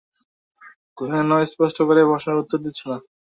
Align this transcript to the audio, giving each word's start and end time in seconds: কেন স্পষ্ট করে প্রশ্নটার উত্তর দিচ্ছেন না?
কেন 0.97 1.13
স্পষ্ট 1.51 1.77
করে 1.87 2.01
প্রশ্নটার 2.09 2.41
উত্তর 2.41 2.57
দিচ্ছেন 2.65 2.87
না? 2.91 2.97